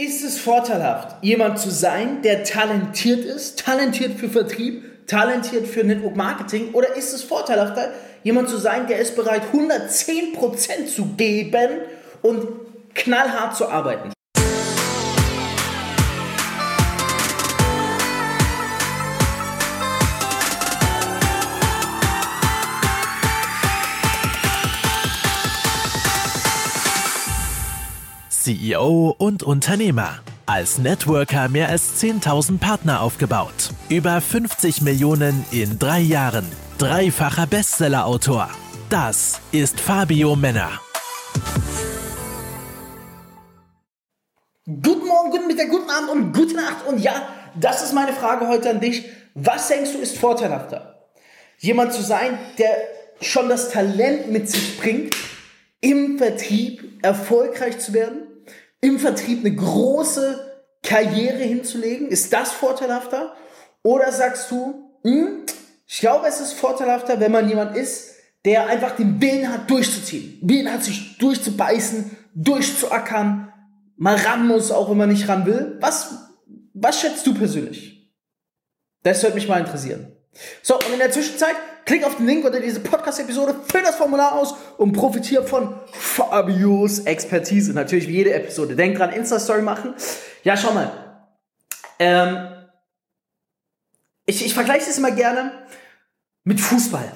Ist 0.00 0.24
es 0.24 0.38
vorteilhaft, 0.38 1.16
jemand 1.20 1.58
zu 1.58 1.68
sein, 1.68 2.22
der 2.22 2.42
talentiert 2.42 3.22
ist, 3.22 3.58
talentiert 3.58 4.18
für 4.18 4.30
Vertrieb, 4.30 5.06
talentiert 5.06 5.66
für 5.66 5.84
Network 5.84 6.16
Marketing? 6.16 6.72
Oder 6.72 6.96
ist 6.96 7.12
es 7.12 7.22
vorteilhafter, 7.22 7.90
jemand 8.22 8.48
zu 8.48 8.56
sein, 8.56 8.86
der 8.86 8.98
ist 8.98 9.14
bereit, 9.14 9.42
110% 9.52 10.86
zu 10.86 11.04
geben 11.18 11.82
und 12.22 12.48
knallhart 12.94 13.54
zu 13.54 13.68
arbeiten? 13.68 14.10
CEO 28.40 29.14
und 29.18 29.42
Unternehmer. 29.42 30.20
Als 30.46 30.78
Networker 30.78 31.50
mehr 31.50 31.68
als 31.68 32.02
10.000 32.02 32.58
Partner 32.58 33.02
aufgebaut. 33.02 33.74
Über 33.90 34.18
50 34.22 34.80
Millionen 34.80 35.44
in 35.50 35.78
drei 35.78 36.00
Jahren. 36.00 36.46
Dreifacher 36.78 37.46
Bestsellerautor. 37.46 38.48
Das 38.88 39.42
ist 39.52 39.78
Fabio 39.78 40.36
Männer. 40.36 40.80
Guten 44.64 45.06
Morgen, 45.06 45.30
guten 45.32 45.46
Mittag, 45.46 45.68
guten 45.68 45.90
Abend 45.90 46.10
und 46.10 46.32
gute 46.32 46.56
Nacht. 46.56 46.86
Und 46.86 46.98
ja, 46.98 47.28
das 47.60 47.82
ist 47.82 47.92
meine 47.92 48.14
Frage 48.14 48.48
heute 48.48 48.70
an 48.70 48.80
dich. 48.80 49.04
Was 49.34 49.68
denkst 49.68 49.92
du 49.92 49.98
ist 49.98 50.16
vorteilhafter? 50.16 51.10
Jemand 51.58 51.92
zu 51.92 52.00
sein, 52.00 52.38
der 52.56 52.74
schon 53.20 53.50
das 53.50 53.70
Talent 53.70 54.30
mit 54.30 54.48
sich 54.48 54.80
bringt, 54.80 55.14
im 55.82 56.16
Vertrieb 56.16 57.04
erfolgreich 57.04 57.78
zu 57.78 57.92
werden? 57.92 58.29
Im 58.80 58.98
Vertrieb 58.98 59.40
eine 59.40 59.54
große 59.54 60.64
Karriere 60.82 61.38
hinzulegen? 61.38 62.08
Ist 62.08 62.32
das 62.32 62.52
vorteilhafter? 62.52 63.34
Oder 63.82 64.12
sagst 64.12 64.50
du, 64.50 64.90
hm, 65.02 65.44
ich 65.86 65.98
glaube, 65.98 66.26
es 66.26 66.40
ist 66.40 66.52
vorteilhafter, 66.52 67.18
wenn 67.20 67.32
man 67.32 67.48
jemand 67.48 67.76
ist, 67.76 68.14
der 68.44 68.66
einfach 68.66 68.96
den 68.96 69.20
Willen 69.20 69.52
hat, 69.52 69.70
durchzuziehen. 69.70 70.38
Willen 70.42 70.72
hat, 70.72 70.84
sich 70.84 71.18
durchzubeißen, 71.18 72.16
durchzuackern, 72.34 73.52
mal 73.96 74.16
ran 74.16 74.46
muss, 74.46 74.70
auch 74.70 74.90
wenn 74.90 74.96
man 74.96 75.10
nicht 75.10 75.28
ran 75.28 75.46
will. 75.46 75.76
Was, 75.80 76.14
was 76.72 77.00
schätzt 77.00 77.26
du 77.26 77.34
persönlich? 77.34 78.10
Das 79.02 79.22
würde 79.22 79.34
mich 79.34 79.48
mal 79.48 79.60
interessieren. 79.60 80.12
So, 80.62 80.76
und 80.76 80.92
in 80.92 80.98
der 80.98 81.10
Zwischenzeit 81.10 81.56
klick 81.90 82.04
auf 82.04 82.18
den 82.18 82.26
Link 82.26 82.44
unter 82.44 82.60
diese 82.60 82.78
Podcast-Episode, 82.78 83.52
füll 83.66 83.82
das 83.82 83.96
Formular 83.96 84.36
aus 84.36 84.54
und 84.76 84.92
profitiere 84.92 85.44
von 85.44 85.74
Fabios 85.90 87.00
Expertise. 87.00 87.72
Natürlich 87.72 88.06
wie 88.06 88.12
jede 88.12 88.32
Episode. 88.32 88.76
Denk 88.76 88.96
dran, 88.96 89.12
Insta-Story 89.12 89.62
machen. 89.62 89.94
Ja, 90.44 90.56
schau 90.56 90.72
mal. 90.72 91.26
Ähm, 91.98 92.48
ich, 94.24 94.46
ich 94.46 94.54
vergleiche 94.54 94.86
das 94.86 94.98
immer 94.98 95.10
gerne 95.10 95.66
mit 96.44 96.60
Fußball. 96.60 97.10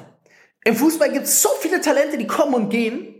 Im 0.64 0.74
Fußball 0.74 1.12
gibt 1.12 1.26
es 1.26 1.40
so 1.40 1.50
viele 1.60 1.80
Talente, 1.80 2.18
die 2.18 2.26
kommen 2.26 2.54
und 2.54 2.68
gehen. 2.68 3.14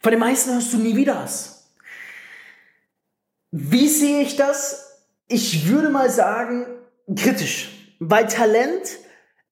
Von 0.00 0.10
den 0.10 0.20
meisten 0.20 0.52
hörst 0.52 0.70
du 0.74 0.76
nie 0.76 0.96
wieder 0.96 1.16
was. 1.16 1.72
Wie 3.52 3.88
sehe 3.88 4.20
ich 4.20 4.36
das? 4.36 4.98
Ich 5.28 5.66
würde 5.66 5.88
mal 5.88 6.10
sagen, 6.10 6.66
kritisch. 7.16 7.94
Weil 8.00 8.26
Talent 8.26 8.99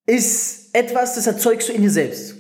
ist 0.09 0.75
etwas, 0.75 1.14
das 1.17 1.27
erzeugst 1.27 1.69
du 1.69 1.73
in 1.73 1.83
dir 1.83 1.91
selbst. 1.91 2.34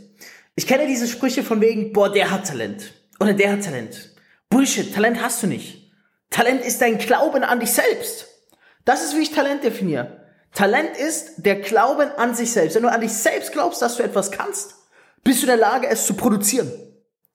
Ich 0.56 0.66
kenne 0.66 0.86
diese 0.86 1.06
Sprüche 1.06 1.44
von 1.44 1.60
wegen, 1.60 1.92
boah, 1.92 2.10
der 2.10 2.30
hat 2.30 2.46
Talent. 2.46 2.94
Oder 3.20 3.34
der 3.34 3.52
hat 3.52 3.64
Talent. 3.64 4.10
Bullshit, 4.48 4.92
Talent 4.92 5.20
hast 5.20 5.42
du 5.42 5.46
nicht. 5.46 5.92
Talent 6.30 6.64
ist 6.64 6.80
dein 6.80 6.98
Glauben 6.98 7.44
an 7.44 7.60
dich 7.60 7.72
selbst. 7.72 8.26
Das 8.86 9.04
ist, 9.04 9.14
wie 9.14 9.22
ich 9.22 9.32
Talent 9.32 9.64
definiere. 9.64 10.24
Talent 10.54 10.96
ist 10.96 11.34
der 11.44 11.56
Glauben 11.56 12.10
an 12.16 12.34
sich 12.34 12.50
selbst. 12.50 12.74
Wenn 12.74 12.84
du 12.84 12.90
an 12.90 13.02
dich 13.02 13.12
selbst 13.12 13.52
glaubst, 13.52 13.82
dass 13.82 13.98
du 13.98 14.02
etwas 14.02 14.30
kannst, 14.30 14.74
bist 15.22 15.42
du 15.42 15.42
in 15.42 15.48
der 15.48 15.56
Lage, 15.58 15.88
es 15.88 16.06
zu 16.06 16.14
produzieren, 16.14 16.72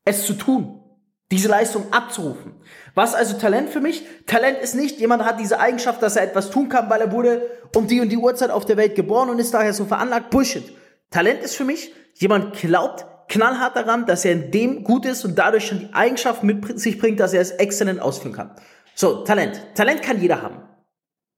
es 0.04 0.26
zu 0.26 0.34
tun 0.34 0.83
diese 1.32 1.48
Leistung 1.48 1.92
abzurufen. 1.92 2.54
Was 2.96 3.16
also 3.16 3.38
Talent 3.38 3.70
für 3.70 3.82
mich? 3.82 4.04
Talent 4.28 4.60
ist 4.60 4.76
nicht, 4.76 5.00
jemand 5.00 5.26
hat 5.26 5.40
diese 5.40 5.60
Eigenschaft, 5.60 6.02
dass 6.02 6.16
er 6.16 6.24
etwas 6.24 6.52
tun 6.52 6.70
kann, 6.70 6.90
weil 6.90 7.02
er 7.02 7.12
wurde 7.12 7.50
um 7.76 7.88
die 7.88 8.02
und 8.02 8.10
die 8.10 8.18
Uhrzeit 8.18 8.52
auf 8.52 8.66
der 8.66 8.78
Welt 8.78 8.96
geboren 8.96 9.30
und 9.30 9.40
ist 9.40 9.54
daher 9.54 9.74
so 9.74 9.86
veranlagt. 9.86 10.30
Bullshit. 10.30 10.64
Talent 11.10 11.42
ist 11.42 11.56
für 11.56 11.64
mich, 11.64 11.92
jemand 12.16 12.54
glaubt 12.54 13.06
knallhart 13.30 13.76
daran, 13.76 14.06
dass 14.06 14.26
er 14.26 14.34
in 14.34 14.52
dem 14.52 14.84
gut 14.84 15.06
ist 15.06 15.26
und 15.26 15.36
dadurch 15.36 15.66
schon 15.66 15.80
die 15.80 15.94
Eigenschaft 15.94 16.44
mit 16.44 16.80
sich 16.80 17.00
bringt, 17.00 17.20
dass 17.20 17.34
er 17.34 17.42
es 17.42 17.52
exzellent 17.52 18.00
ausführen 18.00 18.34
kann. 18.34 18.52
So, 18.96 19.24
Talent. 19.24 19.60
Talent 19.76 20.04
kann 20.04 20.22
jeder 20.22 20.42
haben. 20.42 20.62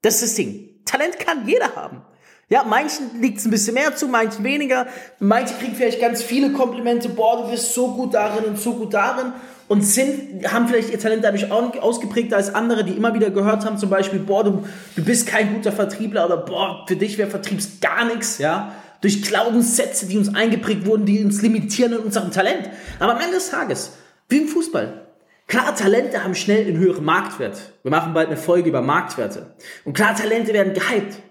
Das 0.01 0.15
ist 0.15 0.23
das 0.23 0.33
Ding. 0.35 0.83
Talent 0.85 1.19
kann 1.19 1.47
jeder 1.47 1.75
haben. 1.75 2.03
Ja, 2.47 2.63
manchen 2.63 3.21
liegt 3.21 3.39
es 3.39 3.45
ein 3.45 3.51
bisschen 3.51 3.73
mehr 3.73 3.95
zu, 3.95 4.07
manchen 4.07 4.43
weniger. 4.43 4.85
Manche 5.19 5.55
kriegen 5.55 5.75
vielleicht 5.75 5.99
ganz 5.99 6.21
viele 6.21 6.51
Komplimente. 6.51 7.09
Boah, 7.09 7.43
du 7.43 7.51
bist 7.51 7.73
so 7.73 7.93
gut 7.93 8.13
darin 8.13 8.45
und 8.45 8.59
so 8.59 8.73
gut 8.73 8.93
darin. 8.93 9.33
Und 9.67 9.81
sind, 9.81 10.51
haben 10.53 10.67
vielleicht 10.67 10.91
ihr 10.91 10.99
Talent 10.99 11.23
dadurch 11.23 11.51
auch 11.51 11.75
ausgeprägter 11.81 12.37
als 12.37 12.53
andere, 12.53 12.83
die 12.83 12.91
immer 12.91 13.15
wieder 13.15 13.31
gehört 13.31 13.65
haben, 13.65 13.79
zum 13.79 13.89
Beispiel, 13.89 14.19
boah, 14.19 14.43
du, 14.43 14.63
du 14.95 15.03
bist 15.03 15.25
kein 15.25 15.55
guter 15.55 15.71
Vertriebler 15.71 16.25
oder 16.27 16.37
boah, 16.37 16.85
für 16.87 16.95
dich 16.95 17.17
wäre 17.17 17.31
Vertriebs 17.31 17.79
gar 17.81 18.05
nichts, 18.05 18.37
ja. 18.37 18.75
Durch 19.01 19.23
Glaubenssätze, 19.23 20.05
die 20.05 20.19
uns 20.19 20.33
eingeprägt 20.35 20.85
wurden, 20.85 21.07
die 21.07 21.23
uns 21.23 21.41
limitieren 21.41 21.93
in 21.93 21.99
unserem 21.99 22.31
Talent. 22.31 22.69
Aber 22.99 23.13
am 23.15 23.21
Ende 23.21 23.35
des 23.35 23.49
Tages, 23.49 23.93
wie 24.29 24.37
im 24.37 24.47
Fußball, 24.47 25.05
Klar, 25.47 25.75
Talente 25.75 26.23
haben 26.23 26.33
schnell 26.33 26.65
einen 26.65 26.77
höheren 26.77 27.05
Marktwert. 27.05 27.73
Wir 27.83 27.91
machen 27.91 28.15
bald 28.15 28.27
eine 28.27 28.37
Folge 28.37 28.69
über 28.69 28.81
Marktwerte. 28.81 29.53
Und 29.83 29.93
klar, 29.93 30.15
Talente 30.15 30.53
werden 30.53 30.73
gehypt. 30.73 31.21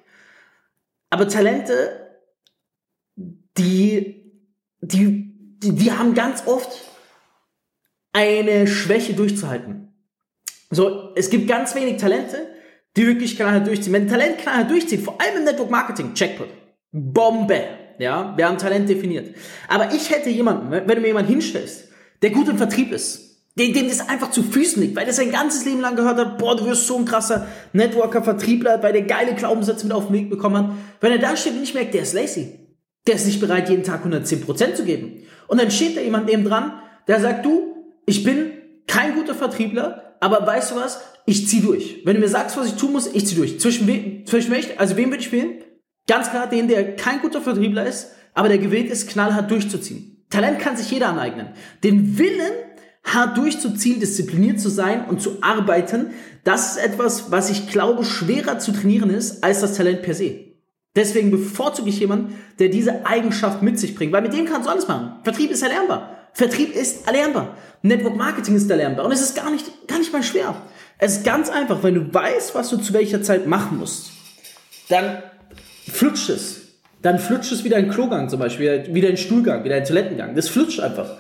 Aber 1.15 1.29
Talente, 1.29 2.11
die, 3.15 4.33
die, 4.81 5.33
die, 5.61 5.73
die 5.73 5.93
haben 5.93 6.13
ganz 6.15 6.45
oft 6.49 6.91
eine 8.13 8.67
Schwäche 8.67 9.15
durchzuhalten. 9.15 9.95
So, 10.71 11.13
es 11.15 11.31
gibt 11.31 11.47
ganz 11.47 11.77
wenig 11.77 11.99
Talente, 11.99 12.49
die 12.97 13.07
wirklich 13.07 13.37
knallhart 13.37 13.65
durchziehen. 13.65 13.93
Wenn 13.93 14.09
Talent 14.09 14.39
knallhart 14.39 14.69
durchzieht, 14.69 15.03
vor 15.03 15.21
allem 15.21 15.37
im 15.37 15.45
Network 15.45 15.71
Marketing, 15.71 16.15
Checkpot. 16.15 16.49
Bombe. 16.91 17.65
Ja, 18.01 18.37
wir 18.37 18.49
haben 18.49 18.59
Talent 18.59 18.89
definiert. 18.89 19.37
Aber 19.69 19.95
ich 19.95 20.11
hätte 20.11 20.31
jemanden, 20.31 20.73
wenn 20.73 20.89
du 20.89 21.01
mir 21.01 21.07
jemanden 21.07 21.31
hinstellst, 21.31 21.91
der 22.23 22.31
gut 22.31 22.49
im 22.49 22.59
Vertrieb 22.59 22.91
ist, 22.91 23.34
dem, 23.57 23.73
dem 23.73 23.89
das 23.89 24.09
einfach 24.09 24.31
zu 24.31 24.43
Füßen 24.43 24.83
liegt, 24.83 24.97
weil 24.97 25.07
er 25.07 25.13
sein 25.13 25.31
ganzes 25.31 25.65
Leben 25.65 25.81
lang 25.81 25.97
gehört 25.97 26.19
hat, 26.19 26.39
boah, 26.39 26.57
du 26.57 26.67
wirst 26.67 26.87
so 26.87 26.99
ein 26.99 27.05
krasser 27.05 27.47
Networker, 27.73 28.23
Vertriebler, 28.23 28.83
weil 28.83 28.93
der 28.93 29.03
geile 29.03 29.35
Glaubenssätze 29.35 29.87
mit 29.87 29.95
auf 29.95 30.07
den 30.07 30.15
Weg 30.15 30.31
bekommen 30.31 30.57
hat. 30.57 30.71
Wenn 31.01 31.13
er 31.13 31.19
da 31.19 31.37
steht 31.37 31.53
und 31.53 31.61
nicht 31.61 31.75
merkt, 31.75 31.95
der 31.95 32.03
ist 32.03 32.15
lazy. 32.15 32.59
Der 33.07 33.15
ist 33.15 33.27
nicht 33.27 33.41
bereit, 33.41 33.69
jeden 33.69 33.85
Tag 33.85 34.05
110% 34.05 34.75
zu 34.75 34.85
geben. 34.85 35.23
Und 35.47 35.61
dann 35.61 35.71
steht 35.71 35.97
da 35.97 36.01
jemand 36.01 36.27
neben 36.27 36.45
dran, 36.45 36.73
der 37.07 37.21
sagt, 37.21 37.45
du, 37.45 37.75
ich 38.07 38.25
bin 38.25 38.53
kein 38.87 39.15
guter 39.15 39.35
Vertriebler, 39.35 40.17
aber 40.21 40.47
weißt 40.47 40.73
du 40.73 40.77
was? 40.77 41.01
Ich 41.27 41.49
zieh 41.49 41.61
durch. 41.61 42.03
Wenn 42.05 42.17
du 42.17 42.21
mir 42.21 42.29
sagst, 42.29 42.57
was 42.57 42.67
ich 42.67 42.75
tun 42.75 42.93
muss, 42.93 43.07
ich 43.07 43.27
zieh 43.27 43.35
durch. 43.35 43.61
Zwischen, 43.61 43.87
we 43.87 44.25
zwischen 44.25 44.51
mich, 44.51 44.81
also 44.81 44.97
wem 44.97 45.11
würde 45.11 45.23
ich 45.23 45.33
wählen? 45.33 45.63
Ganz 46.07 46.31
klar 46.31 46.49
den, 46.49 46.69
der 46.69 46.97
kein 46.97 47.21
guter 47.21 47.41
Vertriebler 47.41 47.87
ist, 47.87 48.11
aber 48.35 48.49
der 48.49 48.59
gewillt 48.59 48.91
ist, 48.91 49.09
knallhart 49.09 49.51
durchzuziehen. 49.51 50.25
Talent 50.29 50.59
kann 50.59 50.77
sich 50.77 50.91
jeder 50.91 51.09
aneignen. 51.09 51.49
Den 51.83 52.19
Willen, 52.19 52.53
hart 53.05 53.37
durchzuziehen, 53.37 54.01
diszipliniert 54.01 54.59
zu 54.59 54.69
sein 54.69 55.05
und 55.07 55.21
zu 55.21 55.39
arbeiten, 55.43 56.11
das 56.43 56.73
ist 56.73 56.85
etwas, 56.85 57.31
was 57.31 57.51
ich 57.51 57.69
glaube, 57.69 58.05
schwerer 58.05 58.59
zu 58.59 58.73
trainieren 58.73 59.11
ist 59.11 59.45
als 59.45 59.61
das 59.61 59.75
Talent 59.77 60.03
per 60.03 60.15
se. 60.15 60.55
Deswegen 60.97 61.31
bevorzuge 61.31 61.91
ich 61.91 61.99
jemanden, 61.99 62.39
der 62.59 62.69
diese 62.69 63.05
Eigenschaft 63.05 63.63
mit 63.63 63.79
sich 63.79 63.95
bringt, 63.95 64.13
weil 64.13 64.23
mit 64.23 64.33
dem 64.33 64.47
kannst 64.47 64.67
du 64.67 64.71
alles 64.71 64.87
machen. 64.87 65.17
Vertrieb 65.25 65.51
ist 65.51 65.63
erlernbar. 65.63 66.17
Vertrieb 66.33 66.75
ist 66.75 67.07
erlernbar. 67.07 67.57
Network 67.83 68.17
Marketing 68.17 68.57
ist 68.57 68.71
erlernbar. 68.71 69.05
Und 69.05 69.13
es 69.13 69.21
ist 69.21 69.35
gar 69.35 69.51
nicht, 69.51 69.89
gar 69.89 69.99
nicht 69.99 70.13
mal 70.13 70.23
schwer. 70.23 70.55
Es 70.99 71.19
ist 71.19 71.25
ganz 71.25 71.51
einfach, 71.51 71.83
wenn 71.83 71.95
du 71.95 72.15
weißt, 72.15 72.55
was 72.55 72.71
du 72.71 72.77
zu 72.77 72.93
welcher 72.93 73.23
Zeit 73.23 73.47
machen 73.47 73.79
musst, 73.79 74.13
dann 74.89 75.23
flutscht 75.91 76.31
es. 76.31 76.61
Dann 77.03 77.19
flutscht 77.19 77.53
es 77.53 77.65
wieder 77.65 77.77
in 77.77 77.91
Klogang 77.91 78.29
zum 78.29 78.39
Beispiel, 78.39 78.89
wieder 78.95 79.11
in 79.11 79.17
Stuhlgang, 79.17 79.65
wieder 79.65 79.77
in 79.77 79.85
Toilettengang. 79.85 80.35
Das 80.35 80.49
flutscht 80.49 80.81
einfach. 80.81 81.19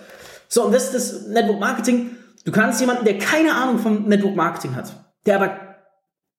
So, 0.48 0.64
und 0.64 0.72
das 0.72 0.92
ist 0.92 0.94
das 0.94 1.26
Network 1.28 1.60
Marketing. 1.60 2.10
Du 2.44 2.52
kannst 2.52 2.80
jemanden, 2.80 3.04
der 3.04 3.18
keine 3.18 3.54
Ahnung 3.54 3.78
vom 3.78 4.08
Network 4.08 4.36
Marketing 4.36 4.74
hat, 4.76 4.92
der 5.26 5.36
aber 5.36 5.58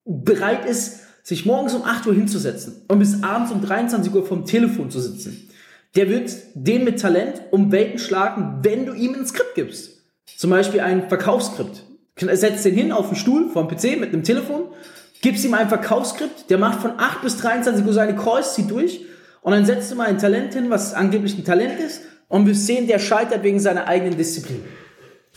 bereit 0.06 0.66
ist, 0.66 1.00
sich 1.24 1.46
morgens 1.46 1.74
um 1.74 1.84
8 1.84 2.06
Uhr 2.06 2.14
hinzusetzen 2.14 2.84
und 2.88 3.00
bis 3.00 3.24
abends 3.24 3.52
um 3.52 3.62
23 3.62 4.14
Uhr 4.14 4.26
vom 4.26 4.46
Telefon 4.46 4.92
zu 4.92 5.00
sitzen, 5.00 5.50
der 5.96 6.10
wird 6.10 6.32
den 6.54 6.84
mit 6.84 7.00
Talent 7.02 7.42
um 7.52 7.72
Welten 7.72 7.98
schlagen, 7.98 8.60
wenn 8.62 8.86
du 8.86 8.94
ihm 8.94 9.16
ein 9.16 9.26
Skript 9.26 9.56
gibst. 9.56 10.04
Zum 10.38 10.52
Beispiel 10.52 10.82
ein 10.82 11.10
Verkaufsskript. 11.10 11.84
Setzt 12.18 12.66
den 12.66 12.76
hin 12.76 12.92
auf 12.92 13.08
den 13.08 13.16
Stuhl 13.16 13.50
vom 13.50 13.68
PC 13.68 14.00
mit 14.00 14.14
einem 14.14 14.24
Telefon, 14.24 14.68
gibst 15.22 15.44
ihm 15.44 15.54
ein 15.54 15.68
Verkaufsskript, 15.68 16.50
der 16.50 16.60
macht 16.60 16.82
von 16.82 16.92
8 16.98 17.22
bis 17.24 17.38
23 17.38 17.86
Uhr 17.86 17.94
seine 17.94 18.16
Calls, 18.16 18.54
zieht 18.54 18.70
durch 18.70 19.06
und 19.42 19.52
dann 19.52 19.66
setzt 19.66 19.92
du 19.92 19.96
mal 19.96 20.08
ein 20.08 20.20
Talent 20.20 20.54
hin, 20.54 20.70
was 20.70 20.94
angeblich 20.94 21.38
ein 21.38 21.44
Talent 21.44 21.80
ist 21.80 22.02
und 22.28 22.48
wir 22.48 22.56
sehen, 22.56 22.88
der 22.88 23.00
scheitert 23.00 23.44
wegen 23.44 23.60
seiner 23.60 23.88
eigenen 23.88 24.18
Disziplin. 24.18 24.64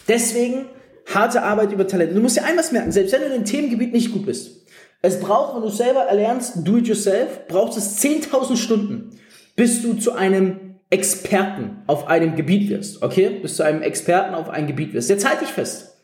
Deswegen 0.06 0.66
harte 1.06 1.42
Arbeit 1.42 1.72
über 1.72 1.86
Talente. 1.86 2.14
Du 2.14 2.20
musst 2.20 2.36
dir 2.36 2.44
eines 2.44 2.72
merken, 2.72 2.92
selbst 2.92 3.12
wenn 3.12 3.20
du 3.20 3.26
in 3.26 3.32
dem 3.32 3.44
Themengebiet 3.44 3.92
nicht 3.92 4.12
gut 4.12 4.26
bist, 4.26 4.66
es 5.00 5.20
braucht, 5.20 5.54
wenn 5.54 5.62
du 5.62 5.68
selber 5.68 6.00
erlernst, 6.00 6.66
do 6.66 6.78
it 6.78 6.88
yourself, 6.88 7.46
braucht 7.46 7.76
es 7.76 8.02
10.000 8.02 8.56
Stunden, 8.56 9.10
bis 9.54 9.82
du 9.82 9.94
zu 9.94 10.12
einem 10.12 10.80
Experten 10.90 11.82
auf 11.86 12.08
einem 12.08 12.34
Gebiet 12.34 12.70
wirst, 12.70 13.02
okay? 13.02 13.30
Bis 13.30 13.56
zu 13.56 13.62
einem 13.62 13.82
Experten 13.82 14.34
auf 14.34 14.48
einem 14.48 14.66
Gebiet 14.66 14.94
wirst. 14.94 15.10
Jetzt 15.10 15.28
halte 15.28 15.44
dich 15.44 15.52
fest. 15.52 15.98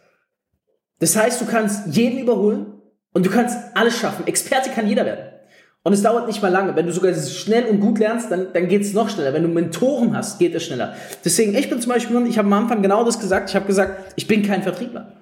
Das 1.00 1.16
heißt, 1.16 1.40
du 1.40 1.46
kannst 1.46 1.94
jeden 1.96 2.18
überholen 2.18 2.80
und 3.12 3.26
du 3.26 3.30
kannst 3.30 3.56
alles 3.74 3.98
schaffen. 3.98 4.26
Experte 4.26 4.70
kann 4.70 4.86
jeder 4.86 5.04
werden. 5.04 5.33
Und 5.84 5.92
es 5.92 6.02
dauert 6.02 6.26
nicht 6.26 6.42
mal 6.42 6.48
lange. 6.48 6.74
Wenn 6.74 6.86
du 6.86 6.92
sogar 6.92 7.14
schnell 7.14 7.66
und 7.66 7.78
gut 7.78 7.98
lernst, 7.98 8.30
dann, 8.30 8.48
dann 8.54 8.68
geht 8.68 8.82
es 8.82 8.94
noch 8.94 9.10
schneller. 9.10 9.34
Wenn 9.34 9.42
du 9.42 9.50
Mentoren 9.50 10.16
hast, 10.16 10.38
geht 10.38 10.54
es 10.54 10.64
schneller. 10.64 10.94
Deswegen, 11.24 11.54
ich 11.54 11.68
bin 11.68 11.80
zum 11.80 11.92
Beispiel, 11.92 12.26
ich 12.26 12.38
habe 12.38 12.46
am 12.46 12.54
Anfang 12.54 12.80
genau 12.80 13.04
das 13.04 13.20
gesagt. 13.20 13.50
Ich 13.50 13.54
habe 13.54 13.66
gesagt, 13.66 14.14
ich 14.16 14.26
bin 14.26 14.42
kein 14.42 14.62
Vertriebler. 14.62 15.12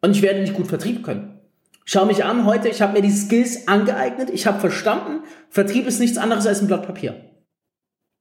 Und 0.00 0.12
ich 0.12 0.22
werde 0.22 0.40
nicht 0.40 0.54
gut 0.54 0.68
Vertrieb 0.68 1.02
können. 1.02 1.40
Schau 1.84 2.06
mich 2.06 2.24
an 2.24 2.46
heute, 2.46 2.68
ich 2.68 2.80
habe 2.80 2.92
mir 2.92 3.02
die 3.02 3.10
Skills 3.10 3.66
angeeignet, 3.66 4.30
ich 4.30 4.46
habe 4.46 4.60
verstanden, 4.60 5.24
Vertrieb 5.50 5.86
ist 5.88 5.98
nichts 5.98 6.16
anderes 6.16 6.46
als 6.46 6.60
ein 6.60 6.68
Blatt 6.68 6.86
Papier. 6.86 7.16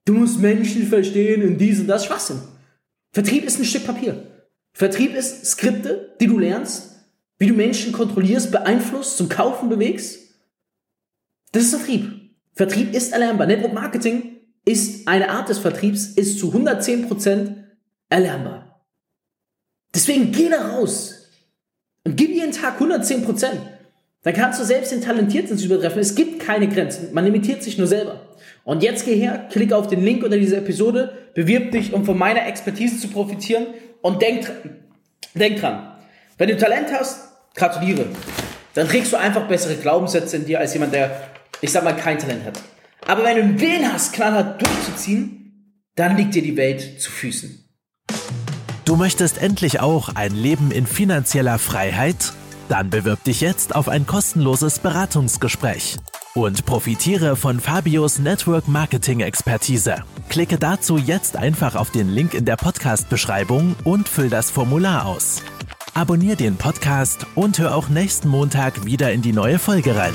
Du 0.06 0.14
musst 0.14 0.40
Menschen 0.40 0.88
verstehen 0.88 1.48
und 1.48 1.58
dies 1.60 1.80
und 1.80 1.88
das 1.88 2.06
Schwachsinn. 2.06 2.42
Vertrieb 3.14 3.46
ist 3.46 3.60
ein 3.60 3.66
Stück 3.66 3.86
Papier. 3.86 4.24
Vertrieb 4.74 5.16
ist 5.16 5.46
Skripte, 5.46 6.16
die 6.20 6.28
du 6.28 6.40
lernst, 6.40 6.96
wie 7.38 7.48
du 7.48 7.54
Menschen 7.54 7.92
kontrollierst, 7.92 8.52
beeinflusst, 8.52 9.18
zum 9.18 9.30
Kaufen 9.30 9.70
bewegst. 9.70 10.21
Das 11.52 11.64
ist 11.64 11.76
Vertrieb. 11.76 12.32
Vertrieb 12.54 12.94
ist 12.94 13.14
erlernbar. 13.14 13.48
Network 13.48 13.74
Marketing 13.74 14.38
ist 14.66 15.08
eine 15.08 15.30
Art 15.30 15.50
des 15.50 15.60
Vertriebs, 15.60 16.06
ist 16.06 16.40
zu 16.40 16.54
110% 16.54 17.56
erlernbar. 18.10 18.86
Deswegen 19.94 20.32
geh 20.32 20.50
da 20.50 20.70
raus 20.70 21.28
und 22.06 22.16
gib 22.16 22.32
jeden 22.32 22.52
Tag 22.52 22.80
110%. 22.80 23.48
Dann 24.24 24.34
kannst 24.36 24.60
du 24.60 24.64
selbst 24.64 24.92
den 24.92 25.02
Talentierten 25.02 25.58
übertreffen. 25.58 26.00
Es 26.00 26.16
gibt 26.16 26.40
keine 26.40 26.68
Grenzen. 26.68 27.14
Man 27.14 27.26
limitiert 27.26 27.64
sich 27.64 27.78
nur 27.78 27.88
selber. 27.88 28.22
Und 28.64 28.84
jetzt 28.84 29.06
geh 29.06 29.16
her, 29.16 29.48
klick 29.52 29.74
auf 29.74 29.88
den 29.88 30.04
Link 30.04 30.24
unter 30.24 30.38
dieser 30.38 30.58
Episode, 30.58 31.18
bewirb 31.34 31.72
dich, 31.72 31.94
um 31.94 32.06
von 32.06 32.18
meiner 32.18 32.46
Expertise 32.46 33.00
zu 33.00 33.08
profitieren 33.08 33.68
und 34.02 34.22
denk, 34.22 34.52
denk 35.34 35.60
dran. 35.60 35.96
Wenn 36.38 36.50
du 36.50 36.58
Talent 36.58 36.92
hast, 36.92 37.30
gratuliere. 37.56 38.06
Dann 38.76 38.88
trägst 38.88 39.12
du 39.12 39.18
einfach 39.18 39.48
bessere 39.48 39.76
Glaubenssätze 39.76 40.38
in 40.38 40.46
dir 40.46 40.60
als 40.60 40.74
jemand, 40.74 40.94
der 40.94 41.32
ich 41.62 41.72
sag 41.72 41.84
mal, 41.84 41.96
kein 41.96 42.20
Talent 42.20 42.44
hat. 42.46 42.62
Aber 43.08 43.24
wenn 43.24 43.36
du 43.38 43.44
einen 43.44 43.60
Willen 43.60 43.92
hast, 43.92 44.14
knallhart 44.14 44.62
durchzuziehen, 44.62 45.78
dann 45.96 46.18
liegt 46.18 46.36
dir 46.36 46.42
die 46.42 46.58
Welt 46.58 47.02
zu 47.02 47.12
Füßen. 47.12 47.70
Du 48.86 48.96
möchtest 48.96 49.42
endlich 49.42 49.80
auch 49.80 50.10
ein 50.16 50.36
Leben 50.36 50.72
in 50.72 50.86
finanzieller 50.86 51.60
Freiheit? 51.60 52.34
Dann 52.68 52.90
bewirb 52.90 53.24
dich 53.24 53.42
jetzt 53.42 53.76
auf 53.76 53.90
ein 53.90 54.06
kostenloses 54.06 54.80
Beratungsgespräch 54.80 55.98
und 56.34 56.66
profitiere 56.66 57.36
von 57.36 57.60
Fabios 57.60 58.20
Network 58.20 58.68
Marketing 58.68 59.20
Expertise. 59.20 60.04
Klicke 60.30 60.58
dazu 60.58 60.98
jetzt 60.98 61.36
einfach 61.36 61.76
auf 61.76 61.92
den 61.92 62.10
Link 62.10 62.34
in 62.34 62.46
der 62.46 62.56
Podcast-Beschreibung 62.56 63.76
und 63.84 64.08
füll 64.08 64.30
das 64.30 64.50
Formular 64.50 65.06
aus. 65.06 65.42
Abonnier 65.94 66.38
den 66.38 66.56
Podcast 66.56 67.26
und 67.36 67.60
hör 67.60 67.76
auch 67.76 67.90
nächsten 67.90 68.30
Montag 68.30 68.86
wieder 68.86 69.12
in 69.12 69.22
die 69.22 69.34
neue 69.34 69.60
Folge 69.60 69.98
rein. 69.98 70.14